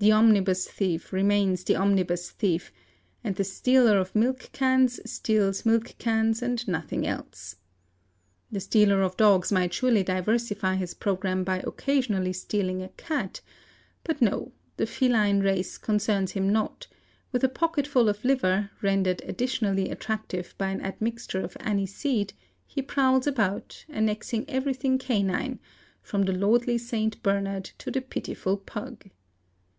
[0.00, 2.70] The omnibus thief remains the omnibus thief;
[3.24, 7.56] and the stealer of milk cans steals milk cans and nothing else.
[8.48, 13.40] The stealer of dogs might surely diversify his programme by occasionally stealing a cat;
[14.04, 16.86] but no, the feline race concerns him not:
[17.32, 22.80] with a pocketful of liver, rendered additionally attractive by an admixture j of aniseed, he
[22.82, 25.58] prowls about, annexing everything canine,
[26.00, 27.20] from the lordl St.
[27.20, 29.10] Bernard to the pitiful pug.